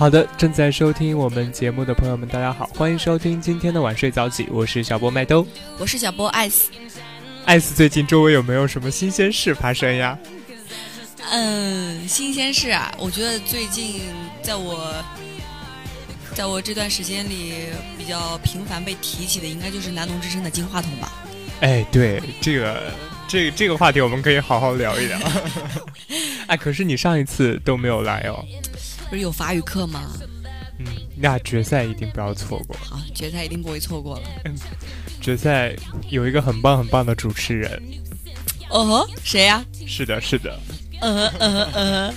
[0.00, 5.46] 好的，正在收听我们节目的朋友们，大家好，欢迎收听今天的晚睡早起，我是小波麦兜，
[5.78, 6.70] 我是小波艾斯。
[7.44, 10.18] 艾斯最近周围有没有什么新鲜事发生呀？
[11.30, 14.00] 嗯，新鲜事啊，我觉得最近
[14.40, 14.90] 在我，
[16.34, 17.66] 在我这段时间里
[17.98, 21.12] 比较频繁被提起的，应该就是南农之声的金话筒吧。
[21.60, 22.90] 哎，对，这个，
[23.28, 25.18] 这个、这个话题我们可以好好聊一聊。
[26.48, 28.42] 哎，可是你上一次都没有来哦。
[29.10, 30.12] 不是有法语课吗？
[30.78, 32.74] 嗯，那决赛一定不要错过。
[32.82, 34.22] 好，决赛一定不会错过了。
[34.46, 34.56] 嗯，
[35.20, 35.74] 决赛
[36.08, 37.82] 有一个很棒很棒的主持人。
[38.70, 39.62] 哦吼，谁呀？
[39.86, 40.58] 是的，是的。
[41.02, 42.14] 嗯哼嗯哼嗯哼，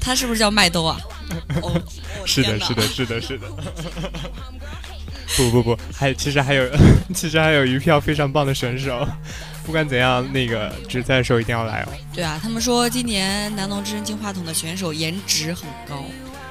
[0.00, 0.98] 他是不是叫麦兜啊？
[1.62, 1.80] 哦，
[2.24, 3.46] 是的，是的，是的，是的。
[5.36, 6.68] 不不不，还其实还有，
[7.14, 9.06] 其实还有一票非常棒的选手。
[9.68, 11.88] 不管怎样，那个决赛的时候一定要来哦。
[12.14, 16.06] 对啊，他们说今年南农之声金话筒的选手颜值很高。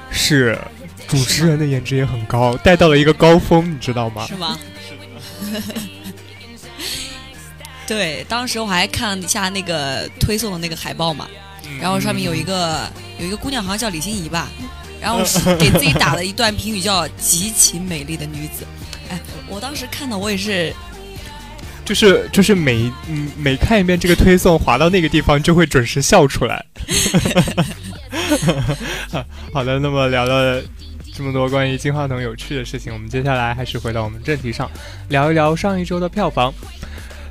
[0.08, 0.56] 是，
[1.08, 4.24] 主持人的颜值也很高，带到了一个高峰，你知道吗？
[4.24, 4.56] 是吗？
[5.42, 5.80] 是的。
[7.88, 11.28] 对，当时我还看了一下那个推送的那个海报嘛，
[11.80, 12.88] 然后上面有一个
[13.18, 14.48] 有一个姑娘，好像叫李欣怡吧，
[15.00, 15.18] 然后
[15.58, 18.64] 给自己打了一段评语，叫“极其美丽的女子”。
[19.10, 20.72] 哎，我当时看到我也是。
[21.88, 26.62] 就是就是每嗯每看一遍这个推送，滑到那个地方就会准时笑出来。
[29.54, 30.62] 好的，那么聊了
[31.14, 34.70] 这么多关于金话筒有趣的事情，我们接下来还是回到我们正题上，
[35.08, 36.52] 聊一聊上一周的票房。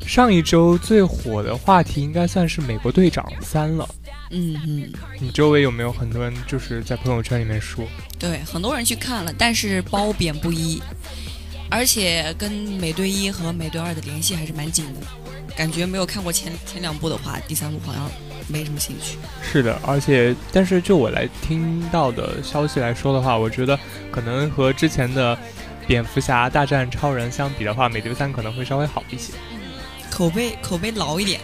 [0.08, 3.88] 上一周最火的话题应该算是《美国队长三》了。
[4.32, 7.86] 嗯嗯，你周围有没有很多人就是在朋友圈里面说？
[8.18, 10.82] 对，很多人去看了，但是褒贬不一。
[11.70, 15.02] 而且跟美队一和美队二的联系还是蛮紧的，
[15.56, 18.10] 感觉没有看过前前两部的话，第三部好像
[18.48, 19.18] 没什么兴趣。
[19.42, 23.78] 是的，而且但是就我来听到的消息来说的话，我觉得
[24.12, 25.38] 可能和之前的
[25.86, 29.34] 蝙蝠侠大战超人相比的话，美队三可能会稍微好一些，
[30.10, 31.42] 口碑口碑牢一点。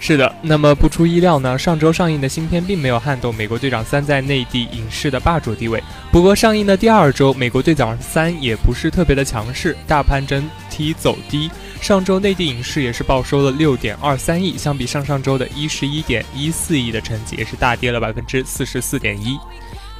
[0.00, 5.82] 是的，那么不出意料呢，上周上映的新片并没有撼动《美国队长三》在内地影视的霸主地位。
[6.12, 11.50] 不过上映的第二周，《美国队长三》也不是特别的强势，大盘整体走低。
[11.80, 19.36] 上周内地影视也是报收了六点二三亿，相比上上周的一十一点一四亿的成绩，也是大跌了百分之四十四点一。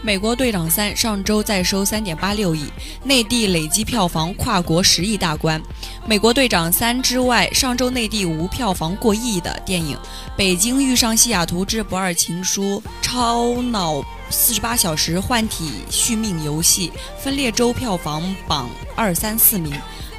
[0.00, 2.64] 美国队长三上周再收三点八六亿，
[3.02, 5.60] 内地累计票房跨国十亿大关。
[6.06, 9.96] 美国队长三之外，上周内地无票房过亿的电影
[10.36, 14.00] 《北京遇上西雅图之不二情书》、超脑
[14.30, 19.74] 四十八小时换体续命游戏分列周票房榜二三四名。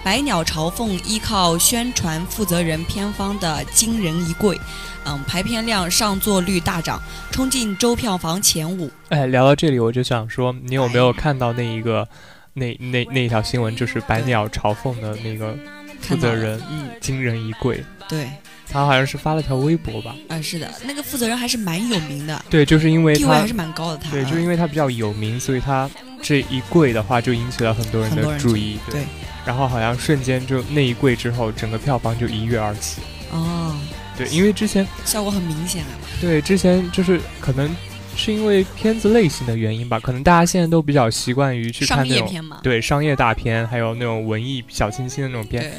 [0.10, 4.60] 百鸟朝凤依靠宣传负责人偏方的惊人一跪，
[5.06, 7.00] 嗯，排片量上座率大涨，
[7.30, 8.90] 冲进周票房前五。
[9.10, 12.08] 哎，聊到这里，我就想说，你有没有看到那一个，
[12.56, 15.56] 那那那一条新闻，就是百鸟朝凤的那个
[16.02, 17.86] 负责人，嗯，惊人一跪。
[18.08, 18.28] 对，
[18.68, 20.16] 他好像是发了条微博吧？
[20.28, 22.44] 啊，是的，那个负责人还是蛮有名的。
[22.50, 23.98] 对，就是因为地位还是蛮高的。
[23.98, 25.88] 他对，就是因为他比较有名，所以他
[26.24, 28.80] 这一跪的话，就引起了很多人的注意。
[28.90, 29.04] 对。
[29.50, 33.02] 然后好像瞬间就那一跪之后，整个票房就一跃而起。
[33.32, 33.76] 哦，
[34.16, 35.90] 对，因为之前效果很明显啊。
[36.22, 37.76] 对，之前就是可能
[38.16, 42.30] 是因为片子类型的原因吧，可能大家现在都比较习惯于去看那种
[42.62, 45.74] 对商业大片，还有那种文艺小清新的那种片，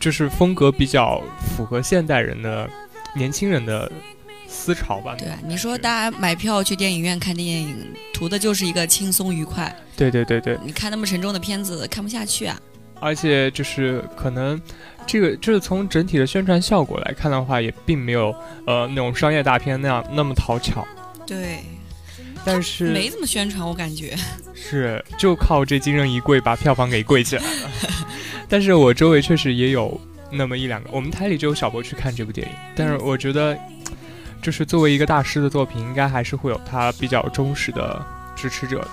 [0.00, 1.22] 就是风格比较
[1.56, 2.68] 符合现代人的
[3.14, 3.88] 年轻人的
[4.48, 5.14] 思潮吧。
[5.16, 7.76] 对，你说大家买票去电影院看电影，
[8.12, 9.72] 图的就是一个轻松愉快。
[9.96, 12.60] 对对对对，你看那么沉重的片子看不下去啊。
[13.00, 14.60] 而且就是可能，
[15.06, 18.34] 这个就是从整体的宣传效果来看的话，也并没有
[18.66, 20.86] 呃那种商业大片那样那么讨巧。
[21.26, 21.60] 对，
[22.44, 24.14] 但是没怎么宣传，我感觉
[24.54, 27.70] 是就靠这惊人一跪把票房给跪起来了。
[28.48, 33.58] 但是我周围确实也有那么一两个，我们台里只有小博去看这部电影，但是我觉得，
[34.42, 38.04] 就是作为一个大师的作品，应该还是会有他比较忠实的
[38.36, 38.90] 支持者的。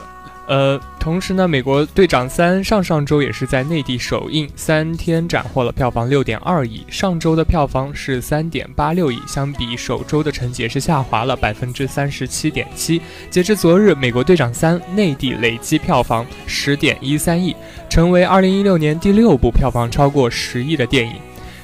[0.47, 6.83] 呃，同时呢，美国队长三上上周也是在内地首映，三天斩获了票房六点二亿。
[6.89, 13.01] 上周的票房是三点八六亿，相比首周的成绩也是下滑了百分之三十七点七。
[13.29, 17.55] 截至昨日，美国队长三内地累计票房十点一三亿，
[17.89, 21.13] 成为二零一六年第六部票房超过十亿的电影。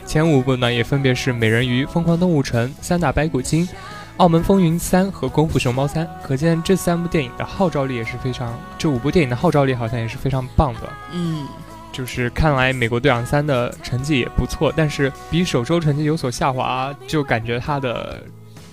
[0.05, 3.67] 前五部呢，也分别是《美人鱼》《疯狂动物城》《三打白骨精》。
[4.17, 10.89] 《澳门风云三》和《功夫熊猫三》，可见这三部电影的号召力也是非常，这五部电影的号召力好像也是非常棒的。
[11.13, 11.47] 嗯，
[11.91, 18.23] 就是看来《美国队长三》的成绩也不错，但是比首周成绩有所下滑，就感觉它的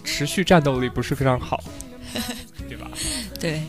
[0.02, 1.62] 持续战斗力不是非常好，
[2.67, 2.88] 对吧？
[3.38, 3.62] 对。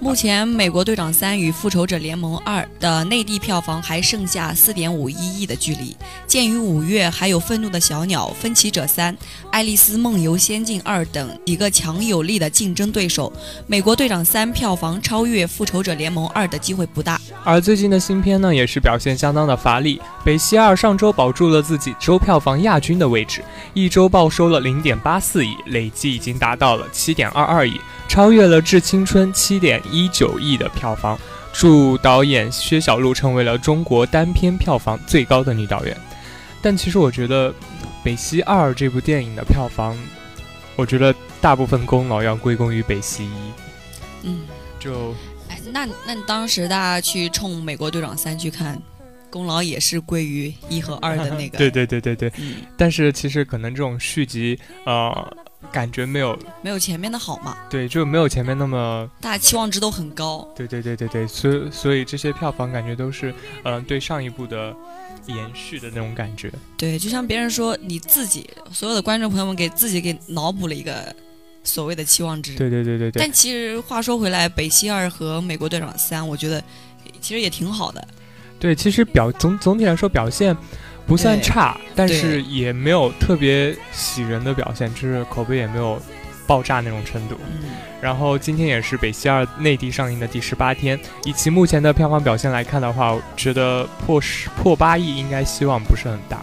[0.00, 5.96] 目前，《美国队长三》与《复仇者联盟二》的内地票房还剩下四点五一亿的距离。
[6.24, 9.12] 鉴于五月还有《愤怒的小鸟》《分歧者三》
[9.50, 13.32] 《爱丽丝梦游仙境二》等几个强有力的竞争对手，
[13.66, 17.20] 《美国队长三》票房超越《复仇者联盟二》的机会不大。
[17.42, 19.98] 而最近的新片呢，也是表现相当的乏力。
[20.24, 23.42] 《北西二》上周保住了自己周票房亚军的位置，
[23.74, 27.80] 一周报收了零点八四亿，累计已经达到了七点二二亿。
[28.06, 31.18] 超越了《致青春》七点一九亿的票房，
[31.52, 35.96] 助导演薛晓路成为了中国单片票房最高的女导演。
[36.60, 37.50] 但其实我觉得，
[38.02, 39.96] 《北西二》这部电影的票房，
[40.76, 43.28] 我觉得大部分功劳要归功于《北西一》。
[44.24, 44.40] 嗯，
[44.80, 45.14] 就，
[45.48, 48.80] 哎，那那当时大家去冲《美国队长三》去看，
[49.30, 51.56] 功劳也是归于一和二的那个。
[51.58, 52.32] 对对对对对。
[52.38, 52.56] 嗯。
[52.76, 55.36] 但是其实可能这种续集，呃。
[55.72, 57.56] 感觉没有没有前面的好嘛？
[57.70, 60.48] 对，就没有前面那么大家期望值都很高。
[60.56, 63.34] 对对对对对，所以所以这些票房感觉都是，
[63.64, 64.74] 嗯，对上一部的
[65.26, 66.50] 延续的那种感觉。
[66.76, 71.14] 对，就像别人说，你自己所有的观众朋友们给自己给脑补了一个
[71.62, 72.54] 所谓的期望值。
[72.56, 73.20] 对对对对对。
[73.20, 76.62] 但其实话说回来，《北西二》和《美国队长三》，我觉得
[77.20, 78.08] 其实也挺好的。
[78.58, 80.56] 对，其实表总总体来说表现。
[81.08, 85.98] 不算差，但是也没有特别喜人的表现，就是口碑也没有
[86.46, 87.36] 爆炸那种程度。
[88.00, 96.42] 然后今天也是北西二内地上映的第十八天，以其目前的票房表现来看的话，我觉得破十破八亿应该希望不是很大。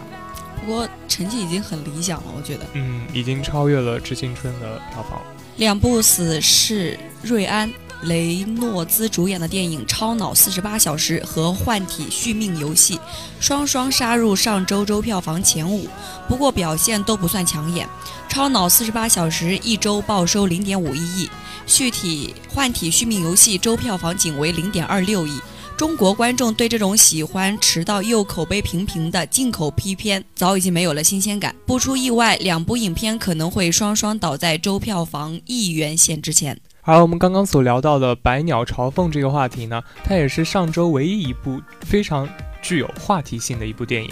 [0.60, 2.62] 不过成绩已经很理想了，我觉得。
[2.72, 5.22] 嗯，已经超越了《致青春》的票房。
[5.58, 7.72] 两部死侍瑞安。
[8.06, 12.96] 雷诺兹主演的电影《超脑四十八小时》和《换体续命游戏》
[13.40, 15.88] 双双杀入上周周票房前五，
[16.28, 17.86] 不过表现都不算抢眼。
[18.32, 21.28] 《超脑四十八小时》一周报收零点五一亿，
[21.66, 25.40] 续体《换体续命游戏》周票房仅为零点二六亿。
[25.76, 31.54] 中国观众对这种喜欢迟到又口碑平平的进口批片早已经没有了新鲜感。
[31.66, 36.58] 不出意外，两部影片可能会双双倒在周票房亿元线之前。
[36.86, 42.28] 而我们刚刚所聊到的《百鸟朝凤》这个话题呢，它也是上周唯一一部非常
[42.66, 44.10] 具有话题性的一部电影。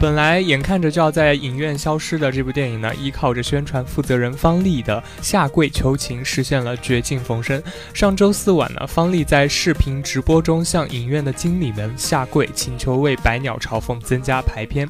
[0.00, 7.62] 本来眼看着就要在影院消失的这部电影呢，依靠着宣传负责人方丽的下跪求情，实现了绝境逢生。
[7.92, 14.88] 上周四晚呢，方丽在视频直播中向影院的经理们下跪，请求为《百鸟朝凤》增加排片。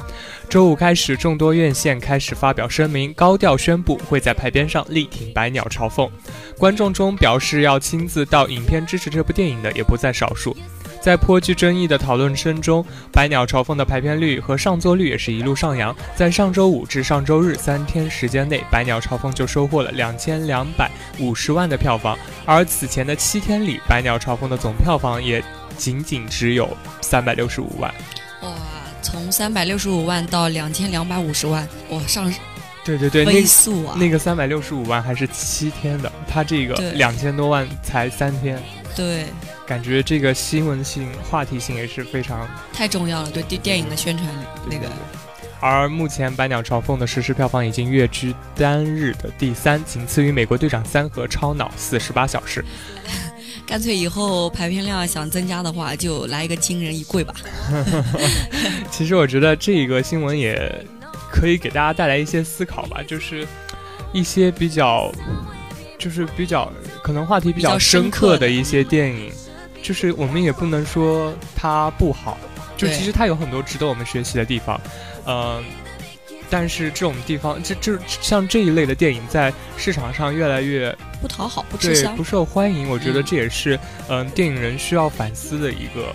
[0.48, 6.06] 周五开始，众多院线开始发表声明，高调宣布会在排片上力挺《百鸟朝凤》。
[6.56, 10.56] 观众中表示要亲自到影片支持这部电影的也不在少数。
[11.02, 15.94] 在颇具争议的讨论声中，《百鸟朝凤》的排片率和上座率也是一路上扬。
[16.14, 20.88] 在上周五至上周日三天时间内，《百鸟朝凤》就收获了两千两百
[21.18, 22.16] 五十万的票房，
[22.46, 25.42] 而此前的七天里，《百鸟朝凤》的总票房也
[25.76, 26.68] 仅仅只有
[27.00, 27.92] 三百六十五万。
[28.42, 28.54] 哇，
[29.02, 32.32] 从三百六十五万到两千两百五十万，哇，上
[32.84, 33.96] 对对对，飞速啊！
[33.98, 38.56] 那个三百六十五万还是七天的，它这个两千多万才三天。
[38.94, 39.26] 对。
[39.66, 44.28] 感觉这个新闻性、话题性也是非常太重要了，对电电影的宣传
[44.68, 44.86] 那个。
[45.60, 52.60] 而目前《百鸟朝凤》的实时票房已经跃居单日的第三，仅次于《美国队长三》和《超脑四十八小时》。
[53.64, 57.32] 干脆以后排片量想增加的话，就来一个惊人一跪吧。
[58.90, 60.84] 其实我觉得这个新闻也
[61.30, 63.46] 可以给大家带来一些思考吧，就是
[64.12, 65.10] 一些比较。
[65.98, 66.68] 就是比较
[67.00, 69.32] 可能话题比较深刻的一些电影，
[69.82, 72.38] 就是我们也不能说它不好，
[72.76, 74.80] 就其实它有很多值得我们学习的地方，
[75.26, 75.62] 嗯，
[76.48, 82.88] 但是这种地方这就像这一类的电影在市场上越来越不讨好，不吃香，不受欢迎。
[82.88, 86.14] 我觉得这也是嗯电影人需要反思的一个。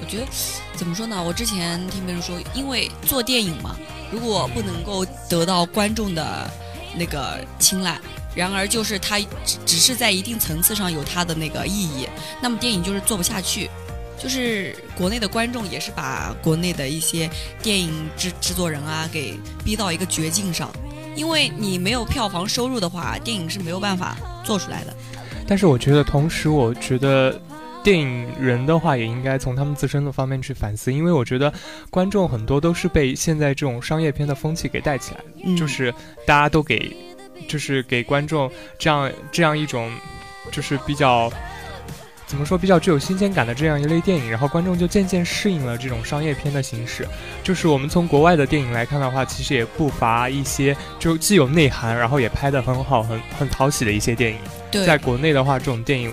[0.00, 0.26] 我觉得
[0.74, 1.22] 怎么说呢？
[1.22, 3.76] 我之前听别人说，因为做电影嘛，
[4.10, 6.50] 如果不能够得到观众的
[6.96, 7.98] 那个青睐。
[8.34, 12.08] 然而，就是它只只是在一定层次上有它的那个意义，
[12.42, 13.70] 那么电影就是做不下去，
[14.18, 17.30] 就是国内的观众也是把国内的一些
[17.62, 20.68] 电影制制作人啊给逼到一个绝境上，
[21.14, 24.92] 因为你没有票房收入的话，电影是没有办法做出来的。
[25.46, 27.40] 但是我觉得，同时我觉得
[27.84, 31.52] 电影人的话也应该从他们自身的方面去反思，因为我觉得
[31.88, 35.94] 观众很多都是被现在这种商业片的风气给带起来的，就是
[36.26, 36.96] 大家都给。
[37.48, 39.92] 就是给观众这样这样一种，
[40.50, 41.30] 就是比较
[42.26, 47.06] 怎么说比较具有新鲜感的这样一类电影，然后观众就渐渐适应了这种商业片的形式。
[47.42, 54.38] 就是我们从国外的电影来看的话，其实也不乏一些就既有内涵，然后也拍得很好、很很讨喜的一些电影。
[54.70, 56.12] 对，在国内的话，这种电影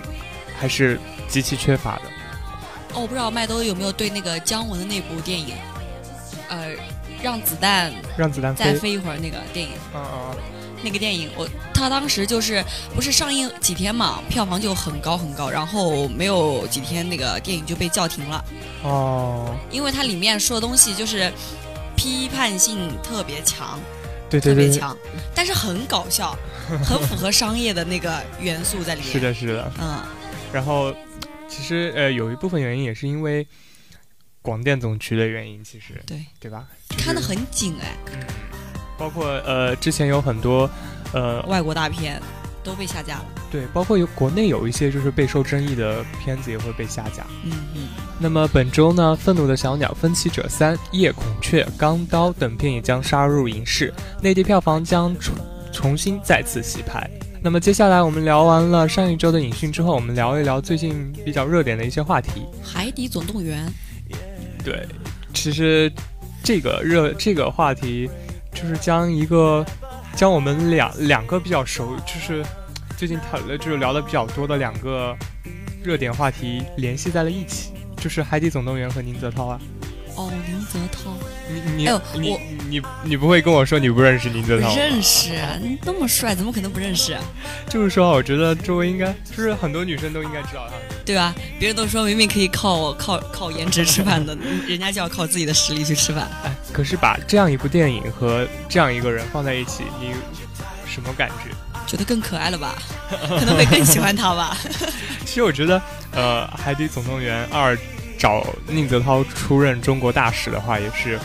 [0.59, 2.01] 还是极其缺乏的。
[2.93, 5.55] 哦，我不知道麦兜有没有对那个姜文的那部电影，
[6.49, 6.75] 呃，
[7.23, 9.71] 让子弹让子弹再飞一会儿那个电影。
[9.95, 10.60] 嗯嗯。
[10.83, 12.63] 那个电影，我他当时就是
[12.95, 18.43] 不是上映几天嘛，票房就很高很高，然后没有几天那个电影就被叫停了。
[18.83, 19.55] 哦。
[19.71, 21.31] 因为它里面说的东西就是
[21.95, 23.79] 批判性特别强，
[24.29, 24.97] 对对对，特别强，
[25.35, 26.37] 但是很搞笑，
[26.83, 29.09] 很符合商业的那个元素在里面。
[29.13, 29.71] 是的，是的。
[29.79, 29.99] 嗯。
[30.51, 30.93] 然后，
[31.47, 33.47] 其实呃，有一部分原因也是因为
[34.41, 36.67] 广电总局的原因，其实对对吧？
[36.97, 37.95] 看得很紧哎。
[38.13, 38.19] 嗯。
[39.01, 40.69] 包括呃，之前有很多
[41.11, 42.21] 呃外国大片
[42.63, 43.25] 都被下架了。
[43.51, 47.25] 对，包括有国内有一些就是备受争议的片子也会被下架。
[47.43, 47.87] 嗯嗯。
[48.19, 53.91] 那么本周呢，《愤怒的小鸟》《分歧者三》《夜孔雀》《钢刀》等片也将杀入影视，
[54.21, 55.33] 内地票房将重
[55.73, 57.09] 重新再次洗牌。
[57.41, 62.45] 那么接下来我们聊完了上一周的影讯之后，我们聊一聊最近比较热点的一些话题。
[62.63, 63.67] 海底总动员。
[64.63, 64.87] 对，
[65.33, 65.91] 其实
[66.43, 68.07] 这个热这个话题。
[68.61, 69.65] 就是将一个，
[70.15, 72.45] 将我们两两个比较熟，就是
[72.95, 75.17] 最近讨，就是聊的比较多的两个
[75.83, 79.59] 热点话题联系在了一起，就是《海底总动员》和宁泽涛啊。
[80.15, 81.13] 哦，宁泽涛，
[81.49, 82.37] 你你哎你
[82.69, 84.75] 你你不会跟我说你不认识宁泽涛？
[84.75, 85.31] 认识，
[85.83, 87.17] 那么帅，怎么可能不认识？
[87.69, 90.75] 就是说，我觉得周围应该就是很多女生都应该知道他，
[91.05, 91.33] 对吧？
[91.59, 94.37] 别人都说明明可以靠靠靠颜值吃饭的，
[94.67, 96.29] 人家就要靠自己的实力去吃饭。
[96.43, 100.11] 哎，可是把这样一部电影和这样一个人放在一起，你
[100.85, 101.55] 什么感觉？
[101.87, 102.75] 觉得更可爱了吧？
[103.27, 104.55] 可能会更喜欢他吧？
[105.25, 107.75] 其实我觉得，呃，《海底总动员二》。
[108.21, 111.19] 找宁泽涛出任中国大使的话，也是，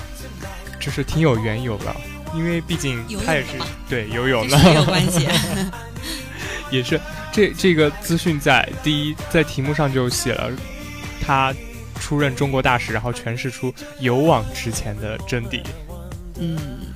[0.81, 1.95] 就是挺有缘由的，
[2.35, 3.49] 因为毕竟他也是
[3.87, 5.29] 对游泳的有关系，
[6.73, 6.99] 也是
[7.31, 10.51] 这这个资讯在第一在题目上就写了，
[11.21, 11.53] 他
[12.01, 15.63] 出任中国大使，然后诠释出勇往直前的真谛。
[16.39, 16.57] 嗯。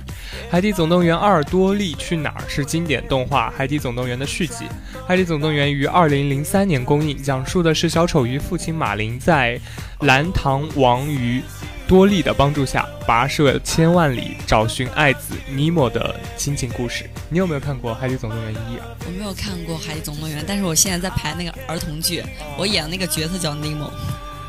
[0.51, 4.65] 海底总动员二：多利去哪儿》是经典动画《海底总动员》的续集。
[5.07, 9.57] 《海底总动员》于二零零三年公映，讲述的是小丑鱼父亲马林在
[10.01, 11.41] 蓝糖王鱼
[11.87, 17.09] 多利的帮助下，跋涉千万里找寻爱子尼莫的亲情故事。
[17.29, 18.87] 你有没有看过《海底总动员一》啊？
[19.05, 22.21] 我没有看过《海底总动员》，但是我现在在排那个儿童剧，
[22.57, 23.89] 我演的那个角色叫尼莫。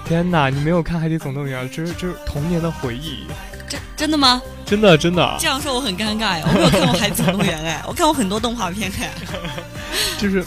[0.04, 3.28] 天哪，你没有看《海底总动员》，这是这是童年的回忆。
[3.68, 4.42] 真真的吗？
[4.72, 5.36] 真的真的。
[5.38, 9.10] 这样说我很尴尬呀，我没有看过《海底总动员》哎， 我看过很多动画片哎。
[10.16, 10.42] 就是，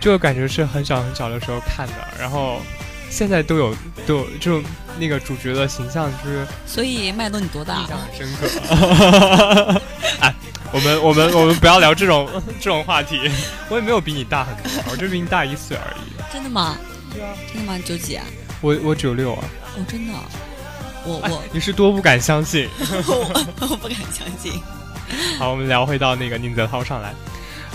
[0.00, 2.60] 就感觉是很小很小的时候看的，然后
[3.08, 3.72] 现在都有
[4.04, 4.60] 都有就
[4.98, 6.44] 那个主角的形象就是。
[6.66, 7.78] 所以麦兜你多大？
[7.82, 9.80] 印象很深刻。
[10.18, 10.34] 哎，
[10.72, 12.28] 我们我们我们不要聊这种
[12.60, 13.30] 这种话题。
[13.68, 16.32] 我也没有比你大很多，我就比你大一岁而已。
[16.32, 16.76] 真的吗？
[17.14, 17.32] 对啊。
[17.54, 17.78] 真的吗？
[17.84, 18.24] 九几啊？
[18.60, 19.44] 我我九六啊。
[19.76, 20.12] 哦，真的。
[21.04, 22.68] 我我你是多不敢相信，
[23.06, 24.52] 我我不敢相信。
[25.38, 27.12] 好，我们聊回到那个宁泽涛上来，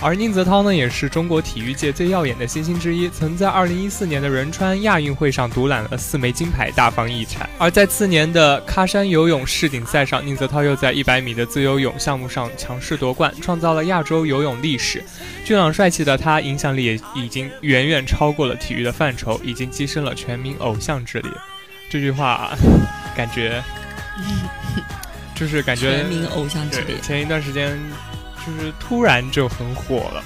[0.01, 7.47] 而宁泽涛呢，也是中国体育界最耀眼的新星之一，曾在2014年的仁川亚运会上独揽了四枚金牌，大放异彩。
[7.59, 15.03] 而在次年的喀山游泳世锦赛上，宁泽涛又在100米的自由泳项目上强势夺冠，创造了亚洲游泳历史。
[15.45, 21.31] 俊朗帅气的他，影响力也已经远远超过了体育的范畴，已经跻身了全民偶像之列。
[21.89, 22.57] 这句话。
[23.17, 23.61] 感觉，
[25.35, 26.99] 就是感觉全民偶像级别。
[26.99, 27.75] 前一段时间，
[28.45, 30.23] 就是突然就很火了。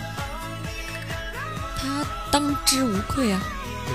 [1.77, 3.41] 他当之无愧啊，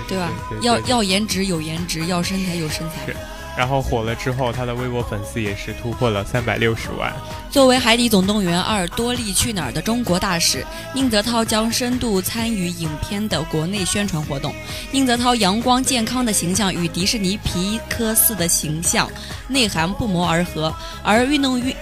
[0.08, 0.30] 对吧？
[0.62, 3.14] 要要颜值有颜值，要身材有身材。
[3.56, 7.10] 然后火了之后，他的微博粉丝也是突破了三百六十万。
[7.50, 10.62] 作为《海底总动员二：多利去哪儿》的中国大使，
[10.94, 14.54] 宁泽涛将深度参与影片的国内宣传活动。
[14.90, 19.10] 宁泽涛阳光健康的形象与迪士尼皮克斯的形象
[19.48, 20.70] 内涵不谋而合，
[21.02, 21.74] 而运动运，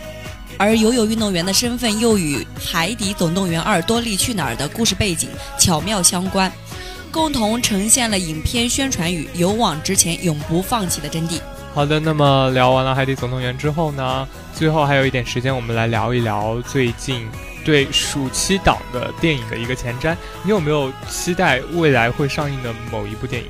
[0.56, 5.28] 而游泳运动员的身份又与《海底总动员二：多利去哪儿》的故事背景
[5.58, 6.52] 巧妙相关，
[7.10, 11.40] 共同呈现了影片宣传语“勇往直前，永不放弃”的真谛。
[11.74, 17.28] 好的，那么聊完了《海底总动员》之后呢，最后还有一点时间，我们来聊一聊最近
[17.64, 20.16] 对暑期档的电影的一个前瞻。
[20.44, 23.48] 你有没有期待未来会上映的某一部电影？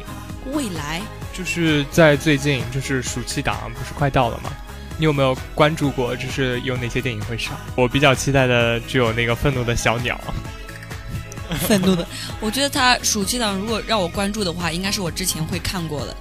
[0.55, 1.03] 未来
[1.35, 4.51] 就是在最近，就是暑期档不是快到了吗？
[4.97, 6.17] 你有没有关注过？
[6.17, 7.55] 就是有哪些电影会上？
[7.77, 10.19] 我比较期待的就有那个《愤怒的小鸟》。
[11.69, 12.07] 愤怒的。
[12.41, 16.17] 我觉得它暑期档如果让我关注的话，应该是我之前会看过的。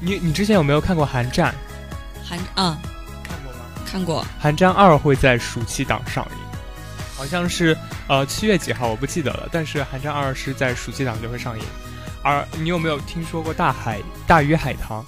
[0.00, 1.54] 你你之前有没有看过《寒战》？
[2.26, 2.80] 寒啊，
[3.22, 3.58] 看过吗？
[3.84, 4.22] 看过。
[4.40, 6.58] 《寒战二》会在暑期档上映，
[7.16, 7.76] 好像是
[8.08, 11.64] 呃七月几号我不记得了，但是《寒战二》是在暑期档就会上映。
[12.22, 15.02] 而你有没有听说过《大海大鱼海棠》？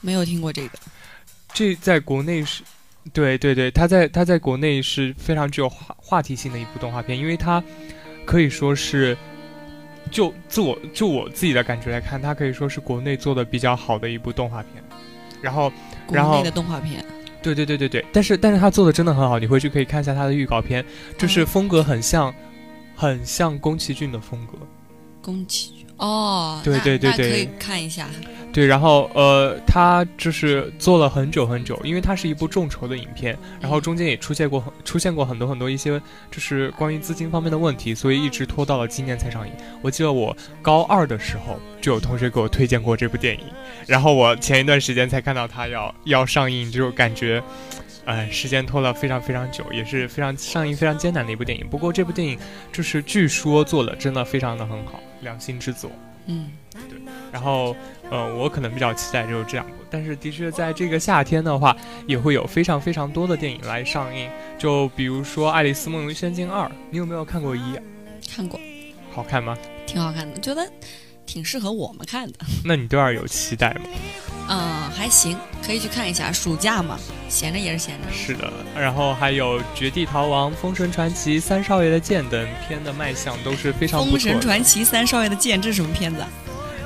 [0.00, 0.78] 没有听过这个。
[1.54, 2.62] 这在国内是，
[3.14, 7.62] 对对对，它在它在国内是非常具有话话题性的一部动画片，因为它
[8.26, 9.16] 可以说是，
[10.10, 14.82] 就自我就我自己的感觉来看，它可以说是国内做的比较好的一部动画片。
[15.42, 15.70] 然后，
[16.10, 17.04] 然后国内的动画片，
[17.42, 20.84] 对对对对对，但是但是它做的真的很好，你回去可以看一下它的预告片，
[21.18, 22.34] 就是风格很像，
[22.96, 24.58] 很像宫崎骏的风格。
[25.22, 28.08] 宫崎骏哦，对对对对可以看一下。
[28.52, 36.00] 对，然后呃，他就是做了很久很久，因为它是一部众筹的影片，然后中间也出现过出现过很多很多一些
[36.30, 39.52] 就是关于资金方面的问题，所以一直拖到了今年才上映。
[39.82, 43.42] 我记得我高二的时候就有同学给我推荐过这部电影，
[43.86, 47.42] 然后我前一段时间才看到它要要上映，就感觉，
[48.06, 51.66] 呃，时间拖了非常非常久，也是非常上映非常艰难的一部电影。
[51.68, 52.38] 不过这部电影
[52.72, 55.90] 就是据说做的真的非常的很好，良心之作。
[56.26, 56.98] 嗯，对，
[57.32, 57.74] 然后。
[58.08, 64.30] 呃，我可能比较期待就是这两部，但是的确在这个夏天的话，也会有非常非常多的电影来上映。
[64.56, 67.60] 就比如说《爱丽丝梦游仙境二》，你有没有看过一？
[68.30, 68.60] 看过，
[69.12, 69.58] 好看吗？
[69.88, 70.64] 挺好看的，觉得
[71.26, 72.38] 挺适合我们看的。
[72.64, 73.80] 那你对二有期待吗？
[74.96, 76.32] 嗯，还行，可以去看一下。
[76.32, 76.98] 暑假嘛，
[77.28, 78.08] 闲着也是闲着。
[78.12, 84.12] 是的，然后还有《绝地逃亡》《封神传奇》《三少爷的剑》等片的卖相都是非常不错。
[84.12, 86.24] 封神传奇》《三少爷的剑》这是什么片子？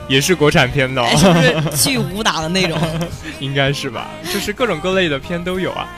[0.08, 2.76] 也是国产片的，是不是去武打的那种？
[3.38, 5.88] 应该是吧，就是各种各类的片都有啊。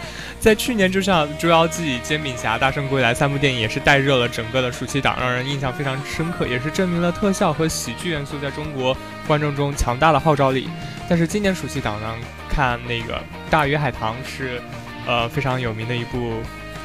[0.43, 10.69] 在去年，就像《捉妖记》《煎饼侠》《大圣归来》三部电影，也是带热了整个的暑期档，让人印象非常深刻，也是证明了特效和喜剧元素在中国观众中强大的号召力。
[11.09, 12.17] 但是今年暑期档呢，
[12.51, 13.15] 看那个
[13.51, 14.61] 《大鱼海棠》是，
[15.07, 16.33] 呃，非常有名的一部。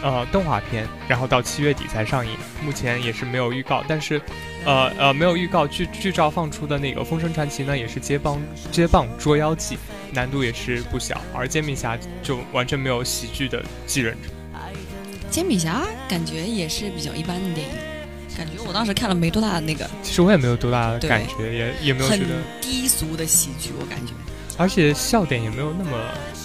[0.04, 2.32] 呃，动画片，然后到七月底才上映，
[2.64, 4.22] 目前也是没有预告，但是，
[4.64, 8.40] 呃呃，没有预告，剧剧照放出的那个《封神传奇》呢，也是接棒
[8.72, 9.76] 接棒《捉妖记》，
[10.12, 14.30] 难度也是不小，而《煎饼侠》就完全没有喜剧的继任者。
[15.30, 17.74] 煎饼侠感觉也是比较一般的电影，
[18.38, 24.14] 感觉我当时看了没多大的那个，其实我也没有多大的感觉，也也没有觉得低俗的喜剧，我感觉，
[24.58, 25.98] 而且笑点也没有那么，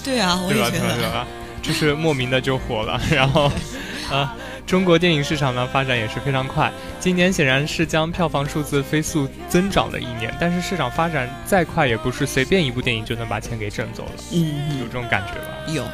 [0.04, 1.26] 对啊，我也觉得。
[1.62, 3.48] 就是莫名的就火了，然后，
[4.10, 6.72] 啊，中国电影市场呢发展也是非常快。
[6.98, 14.12] 今年显然是将票房数字飞速增长的一年，但是市场发展再快，也不是随便一部电影就能把钱给挣走了。
[14.32, 15.74] 嗯，有这种感觉吧？
[15.74, 15.84] 有。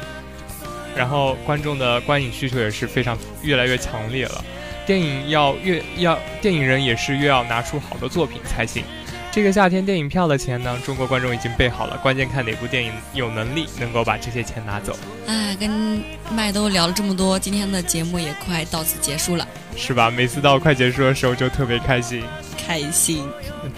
[0.95, 4.43] 然后观众的观影需求也是非常越来越强烈了，
[4.85, 8.83] 电影要越要电影人也是越要拿出好的作品才行。
[9.31, 14.97] 这个夏天电影票的钱呢，中国观众已经备好了，关键看哪部电影有能力能够把这些钱拿走。
[15.27, 16.01] 哎，跟
[16.33, 20.09] 麦兜聊了这么多，今天的节目也快到此结束了，是吧？
[20.09, 22.23] 每次到快结束的时候就特别开心，
[22.57, 23.23] 开心。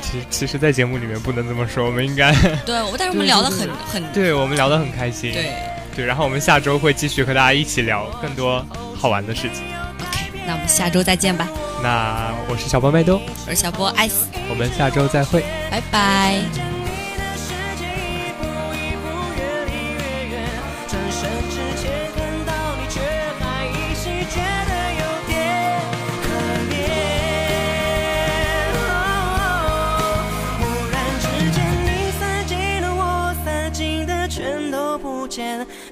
[0.01, 2.33] 其其实，在节目里面不能这么说，我们应该
[2.65, 5.51] 对，但是我们聊得很很，对我们聊得很开心，对
[5.95, 6.05] 对。
[6.05, 8.65] 然后我们下周会继续和大家一起聊更多
[8.97, 9.63] 好玩的事情。
[9.99, 11.47] OK，那我们下周再见吧。
[11.81, 16.41] 那我是小波麦兜，我是小波艾斯，我们下周再会，拜拜。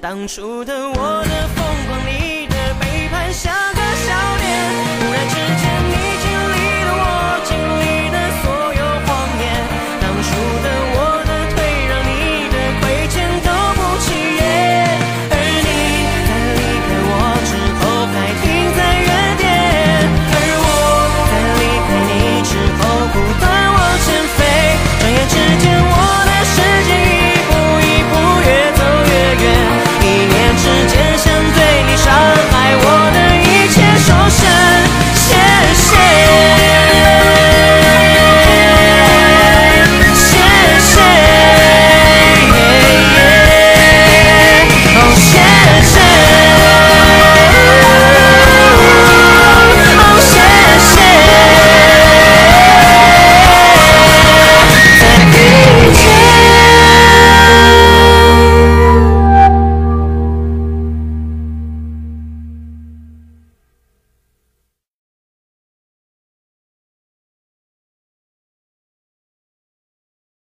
[0.02, 3.70] 当初的我的疯狂，你的背叛，像。